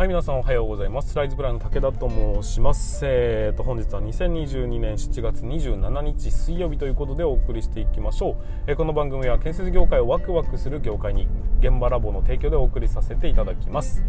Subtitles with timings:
[0.00, 1.14] はい、皆さんおはようございます。
[1.14, 3.02] ライズプランの武田と申します。
[3.02, 8.36] えーと、本日は2022年7月27日水曜日ということでお送りしていきましょう。
[8.66, 11.28] えー、この番組は建設業界をワクワクする業界に
[11.60, 14.02] 現場ラボの提供でお送りさせていただきます。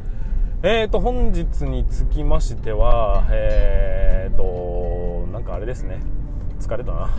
[0.64, 6.00] えーと、本日につきましては、えーと、なんかあれですね。
[6.62, 7.10] 疲れたな。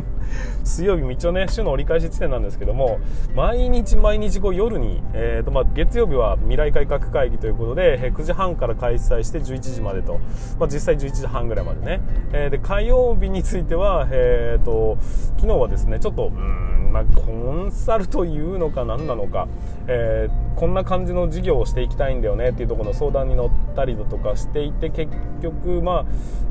[0.64, 2.98] 水曜日一応ね週の折り返し地点なんですけども
[3.34, 10.18] 毎日毎日こう夜に、えーとまあ、月曜日は未来改革会議ということで、えー、9時半から開催して11時までと、
[10.58, 12.00] まあ、実際11時半ぐらいまでね、
[12.32, 14.98] えー、で火曜日については、えーと、
[15.36, 19.48] 昨日はですねちょっとうん、まあ、コンサルというのか何なのか、
[19.86, 25.12] えー、こんな感じの事業をしていきたいんだよねっていうところの相談に乗ったりだとかしていて結
[25.42, 26.02] 局、まあ、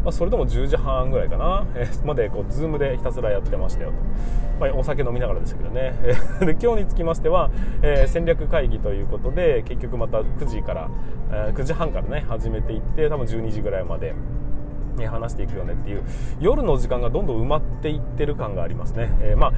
[0.04, 3.96] まあ、それでも10時半ぐらいかな、えー、までこう Zoom でひたすらやってましたよと、
[4.60, 5.94] まあ、お酒飲みながらでしたけどね
[6.42, 7.52] で今日につきましては、
[7.82, 10.90] えー、戦略会議ということで結局また9時から、
[11.32, 14.14] えー、9時半からね始めていって多分12時ぐらいまで。
[15.08, 16.04] 話していくよねっていう
[16.40, 19.54] 夜の時間がどんどん埋まっていってる感がありますね、えー、まあ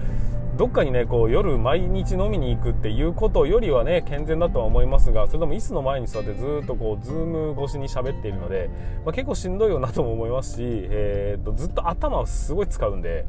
[0.57, 8.69] どっかにねこう夜毎日飲みに行くっていうことよりはね健全だとは思いますがそれでも椅子の前に座ってずっとこうズーム越しに喋っているので、
[9.05, 13.25] まあ、結構しんどいよなとも思いますし、えー、とずっと頭をすごい使うんで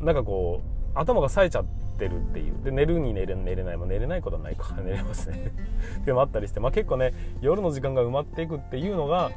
[0.00, 0.62] なんかこ
[0.94, 2.54] う頭が冴えちゃってってるっていう。
[2.62, 4.74] で寝るに寝れ寝れないも寝れないことはないか。
[4.84, 5.36] 寝れますね。
[5.48, 9.30] っていうのもあったりして、まあ、結構ね夜の時間が埋まっていくっていうのが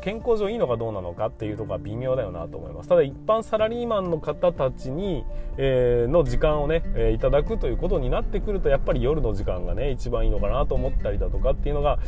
[0.00, 2.88] 健康上いいのかどうなのかっていうところは微妙だよなと思います。
[2.88, 5.24] ただ一般サラリーマンの方たちに、
[5.56, 11.98] えー、の時間をね、えー、いただくということになってくるとやっぱり夜の時間がね一番いいのかなと思ったりだとかっていうのが、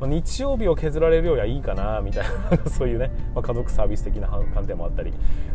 [0.00, 5.12] まあ、日曜日を削られるよりはいいかなみたいな そういうね、まあ、家族サービス的な観点もあったり、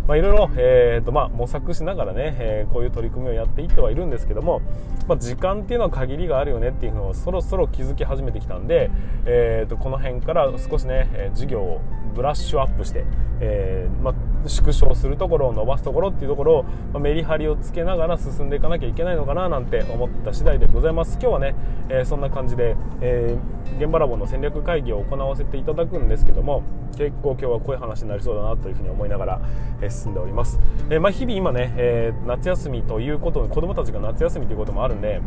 [0.07, 4.61] まあ、いろいろ、えーとまあ、模索しながらね、えー、こういう取り組みをやっていってはいるんですけども、
[5.07, 8.89] まあ、時間っていうのは限りがあるよねっていうのをそろそろ気づき始めてきたんで、
[9.25, 11.81] えー、とこの辺から少しね授業を
[12.15, 13.03] ブラッシュアップして、
[13.41, 14.13] えー、ま、
[14.47, 21.19] 縮小するところを伸ばすところっていうところを、ま、メリハリをつけながら進んでいかなきゃいけないのかななんて思った次第でございます。
[21.21, 21.55] 今日はね、
[21.89, 23.37] えー、そんな感じで、え
[23.77, 26.63] 現場ラボの戦略会議を行わせていただくんですけども
[26.95, 29.41] 結構今日は濃い話になりそうだなというふうに思いながら、
[29.81, 30.59] え進んでおります、
[30.89, 35.21] えま、日々今ね、え夏休みということ子供たちが夏休みということもあるんで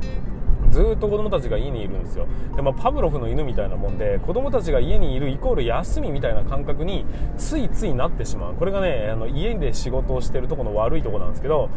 [0.71, 2.27] ずっと子供たちが家にいるんですよ。
[2.57, 7.05] で、まあ、パブロフの犬みたいなもんで子供たちが家にいるイコール休みみたいな感覚に
[7.37, 8.55] ついついなってしまう。
[8.55, 11.71] これがねあの家で仕事をしてるとこの悪いとこなんですけど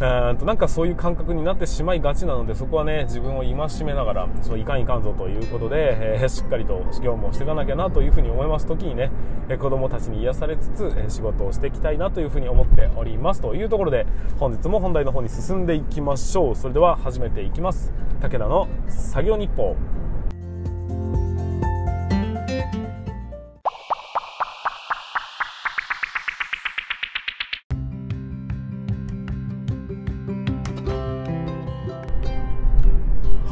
[0.00, 9.10] えとなんかそういう感覚になってしまいがちなのでそこはね自分を戒めながらそういかんいかんぞということで、えー、しっかりと業務をしていかなきゃなというふうに思います時にね、
[9.48, 13.40] え子供たちに癒されつつ、え仕事をしていきたいなというふうに思っております。
[13.40, 14.06] というところで
[14.38, 16.56] 本日も本題の方に進んでいきましょう。
[16.56, 17.92] それでは始めていきます。
[18.22, 19.76] 武田の作業日報。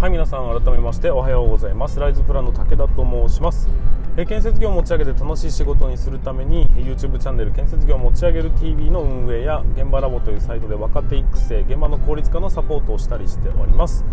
[0.00, 1.98] はい皆さん改めましておはようございます。
[1.98, 3.68] ライズプランの武田と申します。
[4.16, 14.04] え建設業を持ち上げて楽しい仕事にするために YouTube チャンネル建設業を持ち上げる TV の運営や現場ラボというサイトで若手育成現場の効率化のサポートをしたりしております。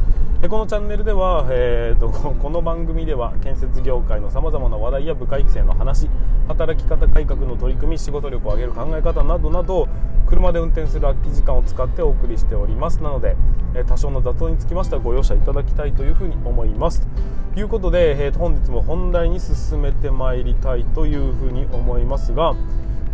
[0.44, 6.08] えこのチャンネルでは、えーと、 この番組では建設業界のさまざまな話題や部下育成の話
[6.48, 9.88] 働き方改革の取り組み仕事力を上げる考え方などなど
[10.28, 13.02] 車で運転する空き時間を使ってお送りしております。
[13.02, 13.36] なので、
[13.74, 17.08] え多少の雑音につきましてはご容赦いただきたいというふうに思います。
[17.54, 22.56] ということで、えー、と本日も本題に進めてまいりたいというふうに思いますが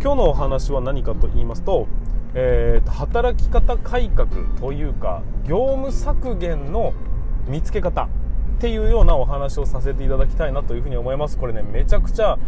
[0.02, 1.86] 今日のお話は何かと言いますと,、
[2.34, 4.28] えー、と働き方改革
[4.60, 6.92] というか業務削減の
[7.48, 8.08] 見つけ方。
[8.54, 11.36] っていうようなお話をさせていただきたいなというふうに思います。
[11.36, 12.38] これねめちゃくちゃ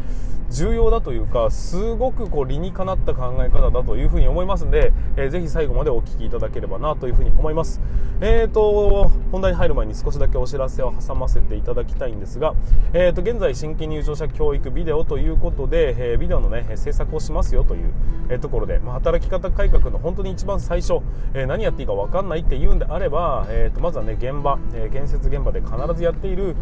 [0.50, 7.81] 重要だというかすごくこう理にかなった考え方だというふうに思いますので、えー、ぜひ最後までお聞きいただければなというふうに思います。
[8.21, 12.54] えーと本題に入る前に少しだけお知らせを挟ませていただきたいんですが、
[12.92, 17.92] えー、と現在新規入場者教育ビデオということで、えー、ビデオのね制作をしますよという、
[18.28, 21.01] えところで、まあ、働き方改革の本当に一番最初、
[21.34, 26.57] えー、何やっていいか分かんないっていうんであれば、えー、とまずはね現場、え建設現場で必ずやっている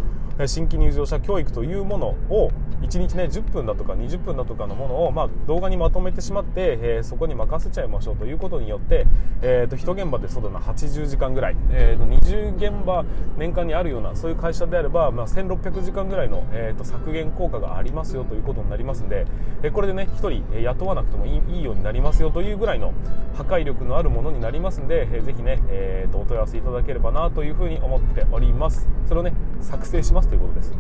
[0.46, 2.50] 新規入場者教育というものを
[2.82, 9.06] 1日ね10分だとか20分だとかのものを、まあ、動画にまとめてしまって、え、そこに任せちゃいましょうということによって、
[9.42, 13.04] えーと、1現場でそうだな80時間ぐらい、えーと、20現場
[13.38, 19.26] 年間にあるようなそういう会社であれば、まあ、1600時間ぐらいの、えーと、削減効果がありますよということになりますんで、
[19.62, 22.92] え、これでね1人雇わなくてもいいいいようになりますよというぐらいの
[23.34, 28.88] 破壊力のあるものになりますんで、えー、ぜひね、えー、とお問い合わせいただければなというふうに思っております。
[29.06, 30.23] それをね作成します。
[30.28, 30.72] ということです。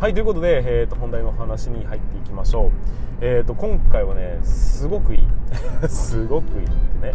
[0.00, 2.70] はいということで、えーと、本題の話に入っていきましょう、
[3.20, 5.26] えーと、今回はねすごくいい。
[5.88, 7.14] すごくいいってね。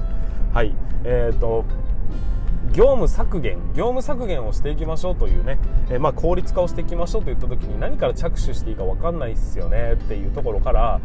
[0.53, 1.65] はいえっ、ー、と
[2.75, 5.57] 業務削減業務削減をしていきましょうというね、
[5.89, 10.99] え、まあ、効率化をしていきましょうといった時に何から着手していいか分かんないっすよねっていうところから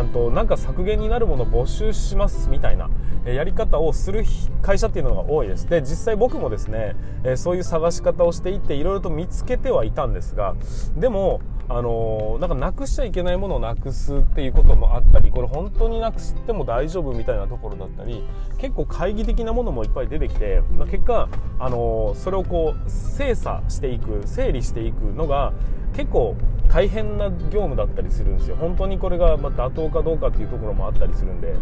[0.00, 2.90] うんとなんか削減になるものを募集しますみたいな、
[3.26, 4.24] えやり方をする
[4.60, 5.68] 会社っていうのが多いです。
[5.68, 10.56] で実際僕もですね、えそういう探し方をしていっていろいろと見つけてはいたんですが
[10.96, 18.22] でもあの、なんかなくしちゃいけないものをなくすっていうこともあったりこれ本当になくしても大丈夫みたいなところだったり
[18.58, 21.28] 結構懐疑的なものもいっぱい出てきて、まあ、結果、
[21.58, 25.52] あの、それをこう精査していく整理していくのが
[25.94, 26.36] 結構
[26.68, 28.56] 大変な業務だったりするんですよ。
[28.56, 31.54] 本当にこれがま妥当かどうかっていうところもあったりするんで。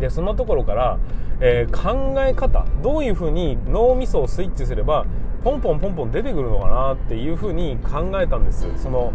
[0.00, 0.98] でそのところから、
[1.40, 5.04] えー、考え方どういうふうに脳みそをスイッチすれば
[5.44, 8.66] ポンポンポンポン出てくるのかなっていうふうに考えたんです。
[8.76, 9.12] その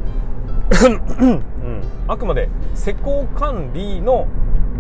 [1.19, 4.27] うん、あくまで施工管理の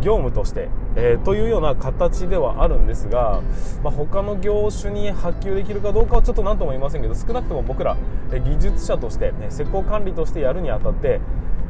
[0.01, 3.41] 業務として、えー、というような形ではあるんですが、
[3.83, 7.97] まあ、他の業種に波及できるかどうかはちょっと何とも言いませんけど少なくとも僕ら、
[8.31, 11.19] え技術者として、ね、施工管理としてやるにあたって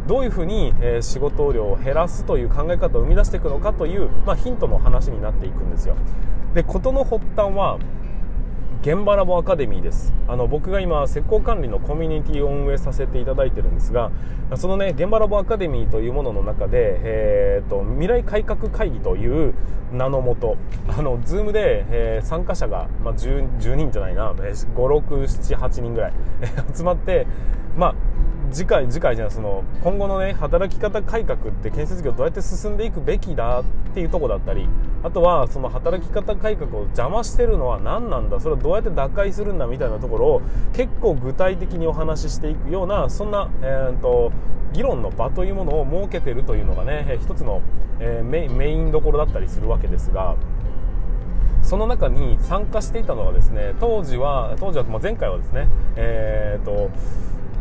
[0.07, 5.95] どういうふうに、え仕事量を減らすという考え方を生み出していくのかという、まあ、ヒントの話になっていくんですよ。
[6.53, 7.77] で事の発端は
[8.87, 10.13] 現場ラボアカデミーです。
[10.29, 14.11] あの僕が今施工管理のコミュニティを運営させていただいてるんですが
[14.55, 19.53] そのね現場ラボアカデミーというものの中で、えーと、未来改革会議という
[19.91, 20.55] 名のもと
[20.87, 26.13] あの Zoom で、えー、参加者が、まあ、10, 10, 人じゃないな5678人ぐらい
[26.73, 27.27] 集まって
[27.75, 27.95] まあ
[28.51, 33.63] 次回次回じゃその今後のね働き方改革って建設業どうやって進んでいくべきだっ
[33.93, 34.67] ていうとこだったり
[35.03, 40.41] あとはその働き方改革を邪魔してるのは何なんだそれをどうやって打開するんだみたいなところを
[40.73, 44.31] 結構具体的にお話ししていくようなそんな、えーと、
[44.73, 47.61] 議論の場というものを設けてるというのがね一つの、
[47.99, 50.35] えー、メインどころだったりするわけですが。
[51.63, 55.67] その中に参加していたのはですね当時は当時は、まあ、前回はですね
[55.97, 56.89] えーと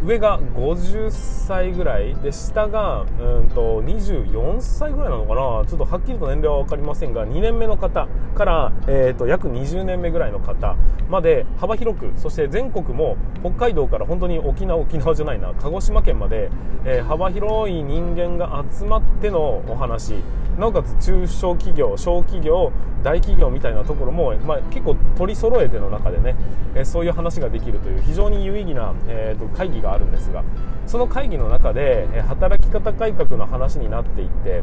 [0.05, 5.67] 上が50歳ぐらいで下がうんと24歳ぐらいなのかな。
[5.67, 10.77] ちょっとはっきりと年齢は分かりませんが2年目の方から、えーと、約20年目ぐらいの方
[11.09, 16.51] まで幅広くそして全国も北海道から本当に沖縄沖縄じゃないな鹿児島県まで、
[16.85, 20.15] えー、幅広い人間が集まってのお話。
[20.59, 22.73] なおかつ中小企業小企業
[23.03, 26.35] 大企業みたいなところも、まあ、結構取り揃えての中でね、
[26.75, 30.45] えー、そういう話ができるという非常に有意義な、えーと、会議があるんですが
[30.87, 34.63] その会議の中で、働き方改革の話になっていて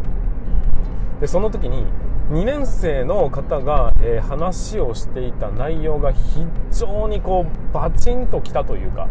[1.20, 1.86] でその時に
[2.32, 3.94] 2年生の方が、
[4.28, 9.08] 話をしていた内容が非常にこうバチンときたというか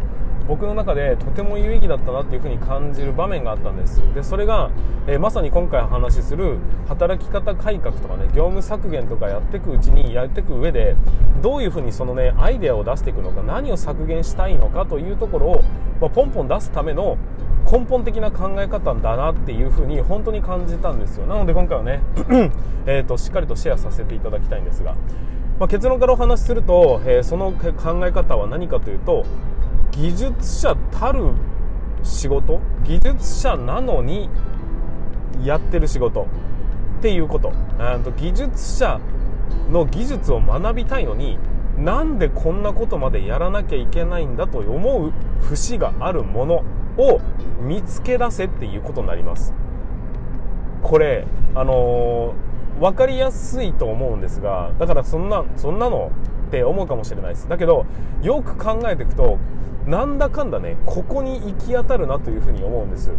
[0.46, 4.02] 僕の中でとても有意義だったなっていうふうに感じる場面があったんです。
[4.14, 4.70] でそれが、
[5.06, 6.58] えー、まさに今回お話しする
[6.88, 10.96] 働き方改革とかね業務削減とかやっていくうちにやっていく上で
[11.42, 15.62] どういうふうにそのねアイデアを出していくのか何を削減したいのかというところを、
[16.00, 17.16] まあ、ポンポン出すための
[17.70, 21.26] 根本的な考え方だなっていうふうに本当に感じたんですよ。
[21.26, 22.00] なので今回はね
[22.86, 24.96] えとしっかりとシェアさせていただきたいんですが、
[25.58, 29.24] まあ、結論からお話しすると、えー、その考え方は何かというと
[29.92, 31.32] 技術者たる
[32.02, 32.60] 仕事？
[32.84, 34.28] 技術者なのに
[35.44, 36.26] やってる仕事
[36.98, 37.52] っていうこと。
[38.04, 39.00] と技術者
[39.70, 41.38] の技術を学びたいのに
[41.78, 46.64] なんでこんなことまでやらなきゃいけないんだと思う節があるもの
[46.96, 47.20] を
[47.60, 49.54] 見つけ出せっていうことになります。
[50.82, 56.10] これあのー、分かりやすいと思うんですがだからそんなそんなの
[56.48, 57.48] って思うかもしれないです。
[57.48, 57.86] だけど
[58.22, 59.38] よく考えていくと
[59.86, 63.10] なんだかんだねここに行き当たるなというふうに思うんです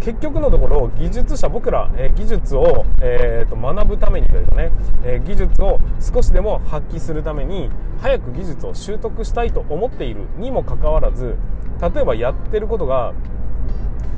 [0.00, 4.70] 結局のところ技術者僕ら、え、技術を、えーと、学ぶためにというかね、
[5.04, 7.68] え、技術を少しでも発揮するために
[8.00, 11.36] 早く技術を習得したいと思っているにもかかわらず
[11.94, 13.12] 例えばやってることが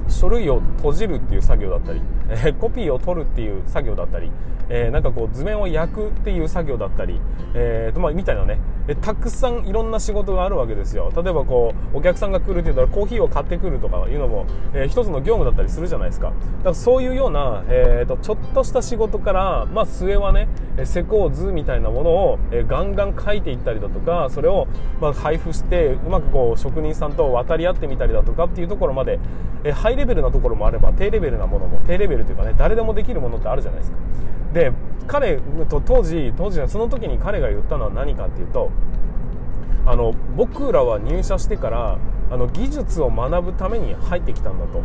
[0.08, 4.30] 書類を閉じるっていう作業だったり、えー、コピーを取るっていう作業だったり、
[4.68, 7.20] えー、なんかこう図面を焼くっていう作業だったり、
[7.54, 11.12] えーとまあ、みたいなね、えたくさんいろんな仕事があるわけですよ。
[11.14, 16.28] 例えばこうお客さんが来るって言ったらコーヒーを買ってくるとかいうのも、えー、一つの業務だったりするじゃないですか。
[16.28, 20.48] だからそういうような、えーと、ちょっとした仕事から、まあ、末はね
[20.84, 24.68] 施工図みたいなものを、えー、ガンガン書いていったりだとかそれを、
[25.00, 29.18] まあ、配布してうまくこう職人さんと渡り合ってみたりだとかっていうところまで、
[29.64, 33.98] えー、ハイレベルなところもあれば低レベルなものも低レベルというかね誰でもできるものってあるじゃないですか。
[34.52, 34.72] で
[35.08, 38.70] 彼と当時当時その時に彼が言ったのは何かっていうと
[39.86, 41.98] あの僕らは入社してから
[42.30, 44.80] あの技術を学ぶために入ってきたんだと。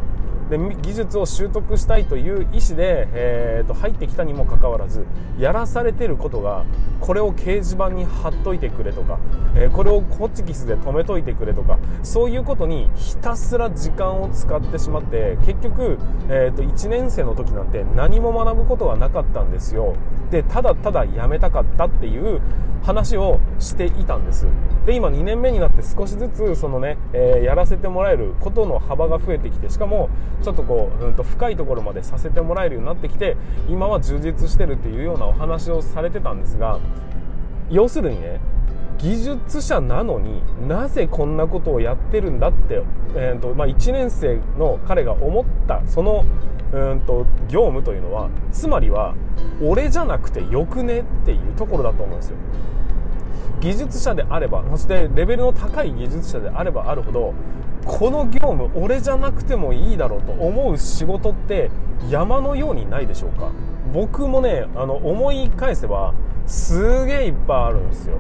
[0.50, 5.06] で技術を習得したいという意思で、えーと、入ってきたにもかかわらず
[5.40, 6.66] やらされてることが
[7.00, 9.20] これを掲示板に貼っといてくれとか、
[9.56, 15.98] えー、これをホッチキスで止めといてくれとかそういうことにひたすら時間を使ってしまって結局、
[16.30, 19.96] えーと、1年生の時なんて何も学ぶことがなかったんですよ。
[20.32, 22.42] でただただやめたかったっていう
[22.86, 24.46] 話をしていたんです。
[24.86, 30.10] で今2年目になって少しずつそのね、えー、やらせてもらえることの幅が増えてきてしかも
[30.44, 33.36] ちょっとこう、うん、と深いところまでさせてもらえるようになってきて
[33.68, 36.80] 今は充実してるっていうようなお話をされてたんですが
[37.72, 38.40] 要するにね
[39.00, 42.84] 技術者なのになぜこんなことをやってるんだって、
[43.16, 46.24] えーとまあ、1年生の彼が思ったその
[46.72, 49.16] うんと業務というのはつまりは
[49.62, 52.38] 俺じゃなくてよくねっていうところだと思うんですよ。
[53.60, 57.34] 技術者であればそしてレベルの高い技術者であればあるほど
[57.86, 61.70] この業務俺じゃなくてもいいだろうと思う仕事って
[62.10, 63.52] 山のようにないでしょうか。
[63.94, 66.14] 僕もねあの思い返せば
[66.48, 68.18] すげえいっぱいあるんですよ。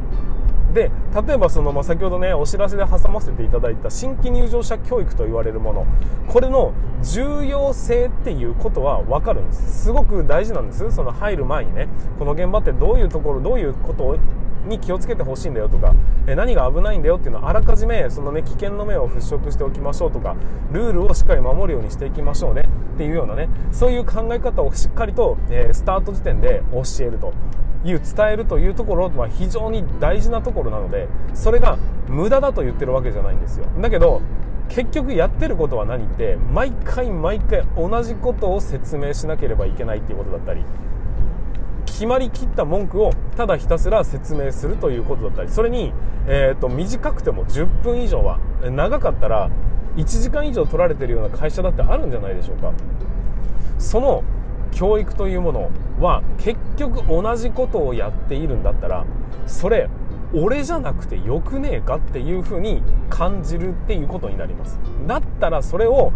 [0.73, 0.91] で
[1.27, 5.87] 例えばその、まあ、先ほどねお知らせで挟ませていただいた新規入場者教育と言われるもの。
[6.27, 9.83] これの重要性っていうことは分かるんです。
[9.85, 10.91] すごく大事なんです。
[10.91, 11.87] その入る前にね。
[12.19, 14.17] この現場ってどういうところどういうことを
[14.65, 15.93] に気をつけてほしいんだよとか、
[16.27, 20.35] え何が危ないんだよっていうのをあらかじめその、ね、危険の目を払拭しておきましょうとか
[20.71, 27.33] ルールをしっかり守るようにしていきましょうねっていうようなねそういう考え方をしっかりと、えスタート時点で教えると
[27.85, 33.65] いう伝えるというところは非常に大事なところなのでそれが無駄だと言ってるわけじゃないんですよ。
[33.79, 34.21] だけど
[34.69, 40.63] 結局やってることは何って毎回毎回同じことを説明しなければいけないっていうことだったり
[41.95, 45.93] 決まりきった文句をただひたすら説明するということだったりそれに、
[46.27, 49.49] えーと、短くても10分以上は長かったら
[49.95, 52.73] 1時間以上取られてるような会社だってあるんじゃないでしょうか。
[53.79, 54.23] その
[54.73, 55.71] 教育というもの
[56.01, 59.05] は結局同じことをやっているんだったら
[59.47, 59.89] それ
[60.33, 64.77] 俺じゃなくてよくねえかっていうふうに感じるっていうことになります。
[65.07, 66.11] だったらそれを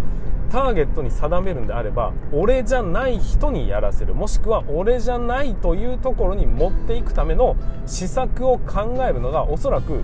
[0.50, 4.16] ターゲットに定めるんであれば俺じゃない人にやらせる。
[4.16, 10.04] もしくは俺じゃないというところに持っていくための施策を考えるのがおそらく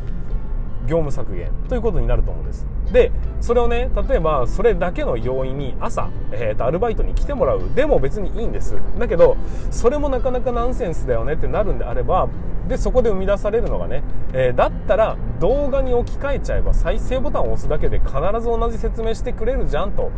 [0.87, 2.67] 業務削減ということになると思うんです。
[2.91, 3.11] で
[3.41, 7.61] それをね例えばそれだけの要因に朝、えーと、アルバイトに来てもらう。
[7.75, 8.75] でも別にいいんです。
[8.97, 9.37] だけど
[9.71, 12.29] それもなかなかナンセンスだよねってなるんであれば
[12.67, 20.11] でそこで生み出されるのがね、えー、だったら動画に置き換えちゃえば再生ボタンを押すだけで必ず同じ説明してくれるじゃんと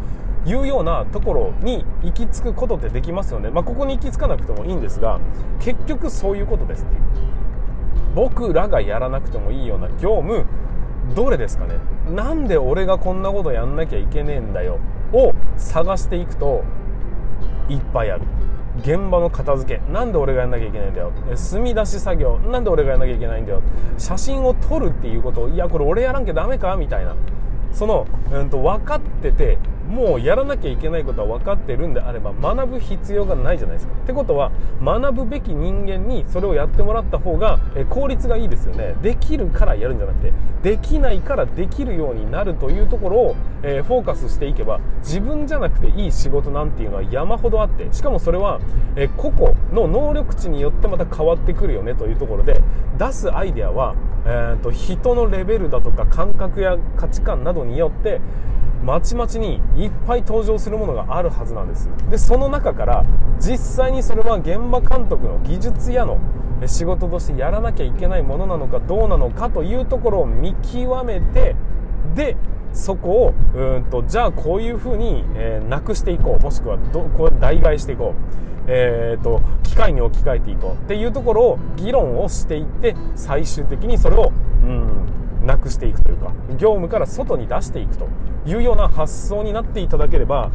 [0.45, 5.19] いうようなところに行き着くことってできますよね、まあ、ここに行き着かなくてもいいんですが
[5.59, 7.01] 結局そういうことですっていう。
[8.15, 10.45] 僕らがやらなくてもいいような業務
[11.15, 11.75] どれですかね？
[12.13, 14.79] なんで俺がこんなことやんなきゃいけねえんだよ？
[15.13, 16.63] を探していくと
[17.69, 18.23] いっぱいある。
[18.79, 19.91] 現場の片付け。
[19.91, 21.11] なんで俺がやんなきゃいけないんだよ？
[21.35, 22.37] 墨出し作業。
[22.39, 23.61] なんで俺がやんなきゃいけないんだよ？
[23.97, 26.75] 写真を撮るっていうことをいやこれ俺やらんきゃダメか？
[26.75, 27.15] みたいな。
[27.71, 33.93] その、うんと、分かっててもうやらなきゃいけないことは分かってるんであれば学ぶ必要がないじゃないですか。
[33.93, 34.51] ってことは
[34.83, 38.95] 学ぶべき人間にそれをやってもらった方が、効率がいいですよね。
[39.01, 48.59] できるからやるんじゃなくてできないからできるようになるというところを、え、フォーカスしていけば自分じゃなくていい仕事なんていうのは山ほどあってしかもそれは、
[48.95, 52.61] え、個々の能力値によってまた変わってくるよねというところで
[52.97, 58.19] 出すアイデアは、えーと人のレベルだとか感覚や価値観などによって
[58.83, 61.89] まちまちにいっぱい登場するものがあるはずなんです。
[62.09, 63.05] でその中から
[63.39, 66.19] 実際にそれは現場監督の技術やの
[66.65, 71.55] 仕事としてやらなきゃいけないものなのかどうなのかというところを見極めて
[72.15, 72.35] で
[72.73, 76.43] そこをうんとじゃあこういうふうに、えー、なくしていこう。
[76.43, 80.83] もしくはどこう代替していこう、えーと、機械に置き換えていこう。
[80.85, 84.31] っていうところを議論をしていって最終的にそれを
[84.63, 84.87] うん
[85.47, 88.07] なくしていくというか業務から外に出していくと
[88.45, 90.51] いうような発想になっていただければ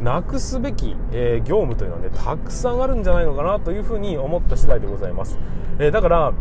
[0.00, 5.38] なくすべき、えー、業務というのはねたくさんあるんじゃないのかなというふうに思った次第でございます、
[5.80, 6.32] えー、だから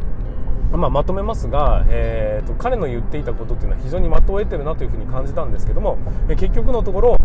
[0.71, 7.17] まあ、まとめますが、えーと、彼の言っていたことっていうのは非常に的を得てるなというふうに感じたんですけども、え結局のところ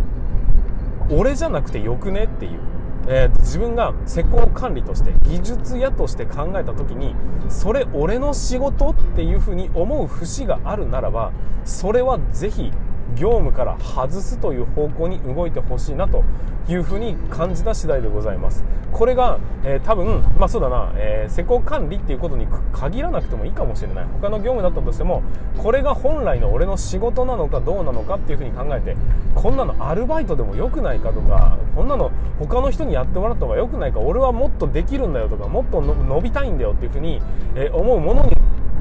[1.10, 2.60] 俺じゃなくてよくねっていう
[3.08, 7.14] えー、自分が施工管理として技術屋として考えた時に
[7.48, 11.32] それ俺の仕事っていうふうに思う節があるならば
[11.64, 12.70] それはぜひ
[13.14, 16.24] 業務から外すという方向に動いてほしいなと
[16.68, 18.64] いうふうに感じた次第でございます。
[18.92, 24.06] これが、えー、多分まあそうだな、えー、施工管理っていうことに限らなくてもいいかもしれない。
[24.20, 25.22] 他の業務だったとしても
[25.58, 28.96] これが本来の俺の仕事なのかどうなのかっていうふうに考えて
[29.34, 37.20] こんなのアルバイトでもよくないかとかこんなの他の人にやってもらった方がよくないか俺はもっとできるんだよとかもっと伸びたいんだよっていうふうに、
[37.54, 38.36] えー、思うものに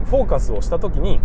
[0.05, 1.19] フォーカスをした時に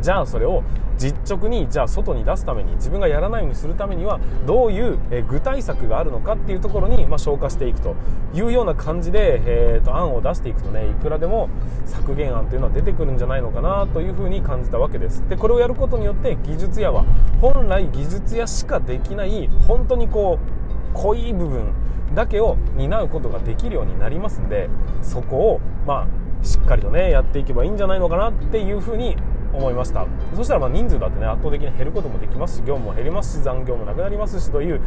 [0.00, 0.62] じゃあそれを
[0.96, 4.98] 実直にじゃあ外に出すために自分がやらないようにするためにはどういう
[5.28, 7.96] 具体策があるのかっていうところに、まあ、消化していくと
[8.32, 11.48] いうような感じで、えーと、案を出していくとねいくらでも
[11.86, 15.28] 削減案というのは出てくるんじゃないのかなというふうに感じたわけです。
[15.28, 17.04] でこれをやることによって技術屋は
[17.40, 21.72] 本来技術屋しかできない本当にこう濃い部分
[22.14, 24.68] だけを担うことができるようになりますんで
[25.02, 26.06] そこをま
[26.42, 29.16] あしっかりとねやっていけばいいんじゃないのかなっていうふうに
[29.54, 30.06] 思いました。
[30.34, 34.80] そしたらま人数だってね圧倒的に減ることもできますし業務も減りますし残業もなくなりますしという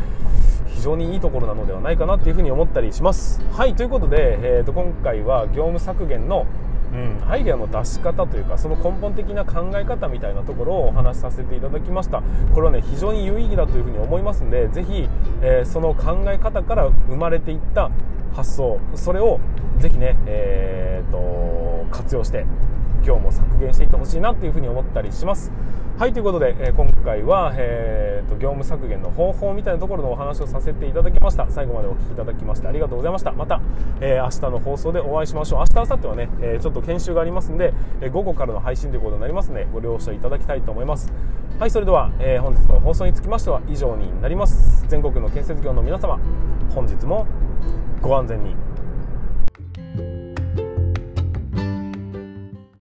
[0.68, 3.42] 非常にいいところなのではないかなっていうふうに思ったりします。
[3.52, 6.46] はいということで、えー、と今回は業務削減の
[6.90, 12.24] うん、アイデアの出し方というかその根本的な考え方みたいなところをお話しさせていただきました。
[12.56, 15.10] これはね非常に有意義だというふうに思いますのでぜひ、
[15.42, 17.92] えー、その考え方から生まれていった
[18.34, 19.42] 発想それを
[19.80, 22.46] ぜひね、えーと活用して
[23.08, 25.52] 業務を削減していってほしいなというふうに思ったりします。
[25.98, 31.50] はいということで、えー、今回は、えーと、業務削減の方法みたいなところのお話をさせていただきました。
[31.50, 33.32] 最後までお聴きいただきましてありがとうございました。
[33.32, 33.62] また、
[34.02, 35.60] えー、明日の放送でお会いしましょう。
[35.60, 41.12] 明日明後日はね、えー、ちょっと研修がありますんで、え午後からの配信ということになりますのでご了承いただきたいと思います。
[41.60, 44.86] はいそれでは、え本日の放送につきましては以上になります。
[44.88, 46.20] 全国の建設業の皆様
[46.76, 47.26] 本日も
[48.02, 48.67] ご安全に。